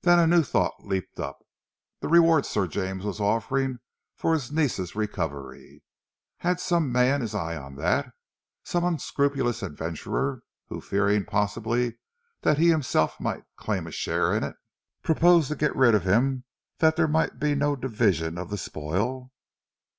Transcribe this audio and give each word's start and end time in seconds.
Then 0.00 0.18
a 0.18 0.26
new 0.26 0.42
thought 0.42 0.86
leaped 0.86 1.20
up. 1.20 1.44
The 2.00 2.08
reward 2.08 2.46
Sir 2.46 2.66
James 2.66 3.04
was 3.04 3.20
offering 3.20 3.80
for 4.16 4.32
his 4.32 4.50
niece's 4.50 4.96
recovery! 4.96 5.82
Had 6.38 6.58
some 6.58 6.90
man 6.90 7.20
his 7.20 7.34
eye 7.34 7.54
on 7.54 7.74
that 7.76 8.10
some 8.64 8.82
unscrupulous 8.82 9.62
adventurer, 9.62 10.42
who 10.68 10.80
fearing 10.80 11.26
possibly 11.26 11.98
that 12.40 12.56
he 12.56 12.70
himself 12.70 13.20
might 13.20 13.44
claim 13.58 13.86
a 13.86 13.90
share 13.90 14.34
in 14.34 14.42
it, 14.42 14.56
proposed 15.02 15.48
to 15.48 15.54
get 15.54 15.76
rid 15.76 15.94
of 15.94 16.04
him 16.04 16.44
that 16.78 16.96
there 16.96 17.06
might 17.06 17.38
be 17.38 17.54
no 17.54 17.76
division 17.76 18.38
of 18.38 18.48
the 18.48 18.56
spoil? 18.56 19.30